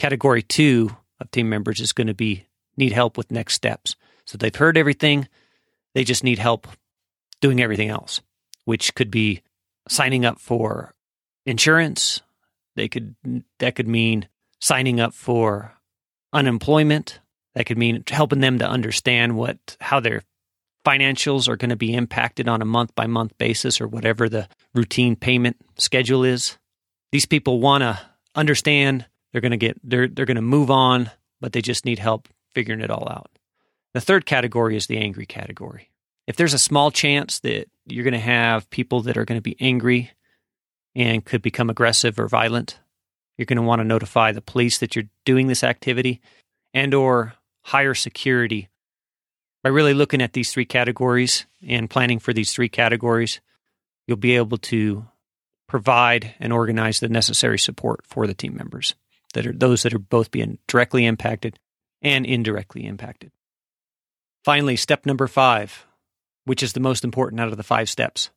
Category 0.00 0.40
two 0.40 0.96
of 1.20 1.30
team 1.30 1.50
members 1.50 1.78
is 1.78 1.92
going 1.92 2.06
to 2.06 2.14
be 2.14 2.46
need 2.78 2.92
help 2.92 3.18
with 3.18 3.30
next 3.30 3.52
steps. 3.52 3.96
So 4.24 4.38
they've 4.38 4.56
heard 4.56 4.78
everything, 4.78 5.28
they 5.94 6.04
just 6.04 6.24
need 6.24 6.38
help 6.38 6.66
doing 7.42 7.60
everything 7.60 7.90
else, 7.90 8.22
which 8.64 8.94
could 8.94 9.10
be 9.10 9.42
signing 9.90 10.24
up 10.24 10.38
for 10.40 10.94
insurance. 11.44 12.22
They 12.76 12.88
could 12.88 13.14
that 13.58 13.74
could 13.74 13.88
mean 13.88 14.26
signing 14.58 15.00
up 15.00 15.12
for 15.12 15.74
unemployment. 16.32 17.20
That 17.54 17.66
could 17.66 17.76
mean 17.76 18.02
helping 18.08 18.40
them 18.40 18.58
to 18.60 18.66
understand 18.66 19.36
what 19.36 19.76
how 19.82 20.00
their 20.00 20.22
financials 20.82 21.46
are 21.46 21.58
going 21.58 21.68
to 21.68 21.76
be 21.76 21.92
impacted 21.92 22.48
on 22.48 22.62
a 22.62 22.64
month 22.64 22.94
by 22.94 23.06
month 23.06 23.36
basis 23.36 23.82
or 23.82 23.86
whatever 23.86 24.30
the 24.30 24.48
routine 24.72 25.14
payment 25.14 25.58
schedule 25.76 26.24
is. 26.24 26.56
These 27.12 27.26
people 27.26 27.60
want 27.60 27.82
to 27.82 28.00
understand 28.34 29.04
they're 29.32 29.40
going 29.40 29.50
to 29.52 29.56
get 29.56 29.78
they're 29.82 30.08
they're 30.08 30.26
going 30.26 30.36
to 30.36 30.42
move 30.42 30.70
on, 30.70 31.10
but 31.40 31.52
they 31.52 31.62
just 31.62 31.84
need 31.84 31.98
help 31.98 32.28
figuring 32.54 32.80
it 32.80 32.90
all 32.90 33.08
out. 33.08 33.30
The 33.94 34.00
third 34.00 34.26
category 34.26 34.76
is 34.76 34.86
the 34.86 34.98
angry 34.98 35.26
category. 35.26 35.90
If 36.26 36.36
there's 36.36 36.54
a 36.54 36.58
small 36.58 36.90
chance 36.90 37.40
that 37.40 37.68
you're 37.86 38.04
going 38.04 38.14
to 38.14 38.20
have 38.20 38.70
people 38.70 39.02
that 39.02 39.16
are 39.16 39.24
going 39.24 39.38
to 39.38 39.42
be 39.42 39.56
angry 39.60 40.10
and 40.94 41.24
could 41.24 41.42
become 41.42 41.70
aggressive 41.70 42.18
or 42.18 42.28
violent, 42.28 42.78
you're 43.36 43.46
going 43.46 43.56
to 43.56 43.62
want 43.62 43.80
to 43.80 43.84
notify 43.84 44.32
the 44.32 44.42
police 44.42 44.78
that 44.78 44.94
you're 44.94 45.06
doing 45.24 45.46
this 45.48 45.64
activity 45.64 46.20
and 46.72 46.94
or 46.94 47.34
hire 47.62 47.94
security 47.94 48.68
by 49.62 49.70
really 49.70 49.94
looking 49.94 50.22
at 50.22 50.32
these 50.32 50.52
three 50.52 50.64
categories 50.64 51.46
and 51.66 51.90
planning 51.90 52.18
for 52.18 52.32
these 52.32 52.52
three 52.52 52.68
categories, 52.68 53.40
you'll 54.06 54.16
be 54.16 54.36
able 54.36 54.58
to 54.58 55.06
provide 55.68 56.34
and 56.40 56.52
organize 56.52 57.00
the 57.00 57.08
necessary 57.08 57.58
support 57.58 58.04
for 58.06 58.26
the 58.26 58.34
team 58.34 58.56
members 58.56 58.94
that 59.34 59.46
are 59.46 59.52
those 59.52 59.82
that 59.82 59.94
are 59.94 59.98
both 59.98 60.30
being 60.30 60.58
directly 60.66 61.06
impacted 61.06 61.58
and 62.02 62.26
indirectly 62.26 62.86
impacted. 62.86 63.30
Finally, 64.44 64.76
step 64.76 65.06
number 65.06 65.26
five, 65.26 65.86
which 66.44 66.62
is 66.62 66.72
the 66.72 66.80
most 66.80 67.04
important 67.04 67.40
out 67.40 67.48
of 67.48 67.56
the 67.56 67.62
five 67.62 67.88
steps. 67.88 68.30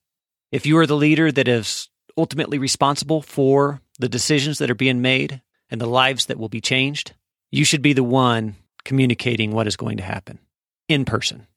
If 0.51 0.65
you 0.65 0.77
are 0.77 0.85
the 0.85 0.95
leader 0.95 1.31
that 1.31 1.47
is 1.47 1.89
ultimately 2.17 2.59
responsible 2.59 3.21
for 3.21 3.81
the 3.99 4.09
decisions 4.09 4.59
that 4.59 4.69
are 4.69 4.75
being 4.75 5.01
made 5.01 5.41
and 5.69 5.79
the 5.81 5.87
lives 5.87 6.27
that 6.27 6.37
will 6.37 6.49
be 6.49 6.61
changed, 6.61 7.13
you 7.51 7.65
should 7.65 7.81
be 7.81 7.93
the 7.93 8.03
one 8.03 8.55
communicating 8.85 9.51
what 9.51 9.67
is 9.67 9.75
going 9.75 9.97
to 9.97 10.03
happen 10.03 10.39
in 10.87 11.05
person. 11.05 11.47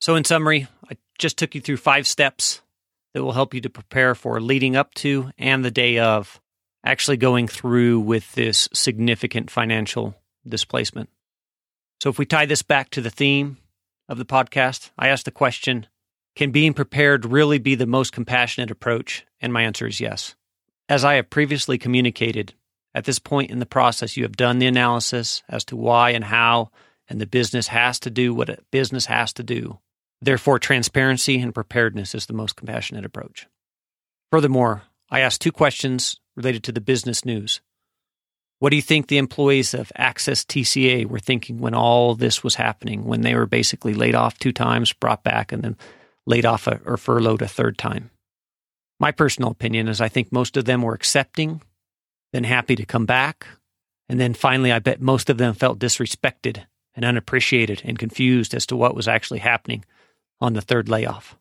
So, 0.00 0.16
in 0.16 0.24
summary, 0.24 0.66
I 0.90 0.96
just 1.18 1.38
took 1.38 1.54
you 1.54 1.60
through 1.60 1.76
five 1.76 2.06
steps 2.06 2.60
that 3.14 3.22
will 3.22 3.32
help 3.32 3.54
you 3.54 3.60
to 3.60 3.70
prepare 3.70 4.14
for 4.14 4.40
leading 4.40 4.74
up 4.74 4.92
to 4.94 5.30
and 5.38 5.64
the 5.64 5.70
day 5.70 5.98
of 5.98 6.40
actually 6.84 7.16
going 7.16 7.48
through 7.48 8.00
with 8.00 8.32
this 8.32 8.68
significant 8.72 9.50
financial 9.50 10.14
displacement. 10.46 11.08
So, 12.00 12.10
if 12.10 12.18
we 12.18 12.26
tie 12.26 12.46
this 12.46 12.62
back 12.62 12.90
to 12.90 13.00
the 13.00 13.10
theme 13.10 13.58
of 14.08 14.18
the 14.18 14.24
podcast, 14.24 14.90
I 14.98 15.08
asked 15.08 15.24
the 15.24 15.30
question 15.30 15.86
Can 16.34 16.50
being 16.50 16.74
prepared 16.74 17.24
really 17.24 17.58
be 17.58 17.74
the 17.74 17.86
most 17.86 18.12
compassionate 18.12 18.70
approach? 18.70 19.24
And 19.40 19.52
my 19.52 19.62
answer 19.62 19.86
is 19.86 20.00
yes. 20.00 20.34
As 20.88 21.04
I 21.04 21.14
have 21.14 21.30
previously 21.30 21.78
communicated, 21.78 22.54
at 22.94 23.04
this 23.04 23.18
point 23.18 23.50
in 23.50 23.58
the 23.58 23.66
process, 23.66 24.16
you 24.16 24.24
have 24.24 24.36
done 24.36 24.58
the 24.58 24.66
analysis 24.66 25.42
as 25.48 25.64
to 25.66 25.76
why 25.76 26.10
and 26.10 26.24
how 26.24 26.70
and 27.08 27.20
the 27.20 27.26
business 27.26 27.68
has 27.68 27.98
to 28.00 28.10
do 28.10 28.34
what 28.34 28.48
a 28.48 28.58
business 28.70 29.06
has 29.06 29.32
to 29.34 29.42
do. 29.42 29.78
Therefore, 30.20 30.58
transparency 30.58 31.40
and 31.40 31.54
preparedness 31.54 32.14
is 32.14 32.26
the 32.26 32.32
most 32.32 32.56
compassionate 32.56 33.04
approach. 33.04 33.46
Furthermore, 34.30 34.82
I 35.10 35.20
asked 35.20 35.40
two 35.40 35.52
questions 35.52 36.20
related 36.36 36.64
to 36.64 36.72
the 36.72 36.80
business 36.80 37.24
news. 37.24 37.60
What 38.58 38.70
do 38.70 38.76
you 38.76 38.82
think 38.82 39.08
the 39.08 39.18
employees 39.18 39.74
of 39.74 39.90
Access 39.96 40.44
TCA 40.44 41.06
were 41.06 41.18
thinking 41.18 41.58
when 41.58 41.74
all 41.74 42.14
this 42.14 42.44
was 42.44 42.54
happening, 42.54 43.04
when 43.04 43.22
they 43.22 43.34
were 43.34 43.46
basically 43.46 43.92
laid 43.92 44.14
off 44.14 44.38
two 44.38 44.52
times, 44.52 44.92
brought 44.92 45.24
back, 45.24 45.50
and 45.50 45.62
then 45.62 45.76
laid 46.26 46.46
off 46.46 46.68
or 46.68 46.96
furloughed 46.96 47.42
a 47.42 47.48
third 47.48 47.76
time? 47.76 48.10
My 49.00 49.10
personal 49.10 49.50
opinion 49.50 49.88
is 49.88 50.00
I 50.00 50.08
think 50.08 50.30
most 50.30 50.56
of 50.56 50.64
them 50.64 50.82
were 50.82 50.94
accepting, 50.94 51.60
then 52.32 52.44
happy 52.44 52.76
to 52.76 52.86
come 52.86 53.04
back. 53.04 53.48
And 54.08 54.20
then 54.20 54.32
finally, 54.32 54.70
I 54.70 54.78
bet 54.78 55.00
most 55.00 55.28
of 55.28 55.38
them 55.38 55.54
felt 55.54 55.80
disrespected 55.80 56.64
and 56.94 57.04
unappreciated 57.04 57.82
and 57.84 57.98
confused 57.98 58.54
as 58.54 58.66
to 58.66 58.76
what 58.76 58.94
was 58.94 59.08
actually 59.08 59.40
happening 59.40 59.84
on 60.40 60.52
the 60.52 60.60
third 60.60 60.88
layoff. 60.88 61.36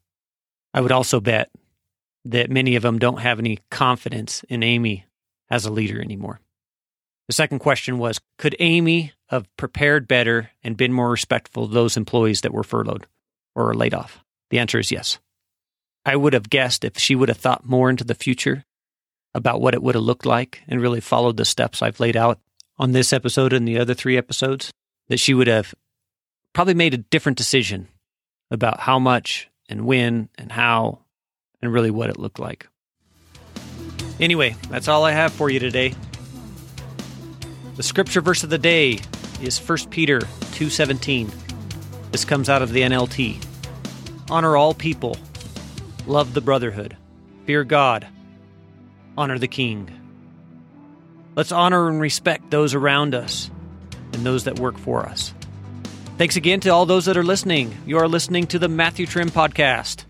I 0.74 0.82
would 0.82 0.92
also 0.92 1.20
bet 1.20 1.52
that 2.26 2.50
many 2.50 2.76
of 2.76 2.84
them 2.84 3.00
don't 3.00 3.22
have 3.22 3.40
any 3.40 3.60
confidence 3.70 4.44
in 4.50 4.64
Amy 4.64 5.06
as 5.50 5.66
a 5.66 5.72
leader 5.72 6.02
anymore. 6.02 6.40
The 7.28 7.34
second 7.34 7.60
question 7.60 7.98
was 7.98 8.20
Could 8.38 8.56
Amy 8.60 9.14
have 9.30 9.48
prepared 9.58 10.08
better 10.08 10.52
and 10.64 10.78
been 10.78 10.94
more 10.94 11.10
respectful 11.10 11.64
of 11.64 11.72
those 11.72 11.98
employees 11.98 12.42
that 12.42 12.54
were 12.54 12.64
furloughed 12.64 13.08
or 13.56 13.74
laid 13.74 13.94
off? 13.94 14.24
The 14.50 14.60
answer 14.60 14.80
is 14.80 14.92
yes. 14.92 15.20
I 16.06 16.16
would 16.16 16.34
have 16.34 16.50
guessed 16.50 16.84
if 16.84 16.98
she 16.98 17.16
would 17.16 17.30
have 17.30 17.38
thought 17.38 17.66
more 17.66 17.90
into 17.90 18.04
the 18.04 18.16
future 18.16 18.66
about 19.34 19.62
what 19.62 19.74
it 19.74 19.82
would 19.82 19.96
have 19.96 20.04
looked 20.04 20.26
like 20.26 20.62
and 20.68 20.82
really 20.82 21.00
followed 21.00 21.38
the 21.38 21.46
steps 21.46 21.82
I've 21.82 22.00
laid 22.00 22.18
out 22.18 22.40
on 22.78 22.92
this 22.92 23.14
episode 23.14 23.54
and 23.54 23.68
the 23.68 23.80
other 23.80 23.94
three 23.94 24.18
episodes, 24.18 24.72
that 25.08 25.20
she 25.20 25.34
would 25.34 25.48
have 25.48 25.74
probably 26.54 26.74
made 26.74 26.94
a 26.94 26.98
different 26.98 27.38
decision 27.38 27.88
about 28.50 28.82
how 28.82 29.00
much 29.00 29.50
and 29.70 29.86
when 29.86 30.28
and 30.38 30.52
how 30.52 31.00
and 31.62 31.72
really 31.72 31.92
what 31.92 32.10
it 32.10 32.20
looked 32.20 32.40
like. 32.40 32.68
Anyway, 34.20 34.56
that's 34.70 34.88
all 34.88 35.04
I 35.04 35.12
have 35.12 35.34
for 35.34 35.50
you 35.50 35.60
today. 35.60 35.94
The 37.76 37.84
scripture 37.84 38.22
verse 38.22 38.44
of 38.44 38.50
the 38.50 38.58
day 38.58 39.00
is 39.42 39.58
1 39.58 39.90
Peter 39.90 40.22
2:17. 40.54 41.32
This 42.12 42.26
comes 42.26 42.50
out 42.50 42.62
of 42.62 42.72
the 42.72 42.82
NLT. 42.82 43.40
Honor 44.30 44.56
all 44.56 44.74
people 44.74 45.18
Love 46.08 46.34
the 46.34 46.42
brotherhood. 46.42 46.98
Fear 47.46 47.64
God. 47.64 48.08
Honor 49.18 49.38
the 49.38 49.48
king. 49.48 49.90
Let's 51.36 51.52
honor 51.52 51.88
and 51.88 52.02
respect 52.02 52.50
those 52.50 52.74
around 52.74 53.14
us 53.14 53.52
and 54.14 54.26
those 54.26 54.46
that 54.46 54.60
work 54.60 54.78
for 54.78 55.06
us. 55.06 55.34
Thanks 56.18 56.36
again 56.36 56.60
to 56.62 56.70
all 56.70 56.86
those 56.86 57.06
that 57.06 57.18
are 57.18 57.24
listening. 57.24 57.76
You 57.86 57.98
are 57.98 58.08
listening 58.08 58.48
to 58.48 58.60
the 58.60 58.68
Matthew 58.68 59.06
Trim 59.06 59.30
Podcast. 59.30 60.06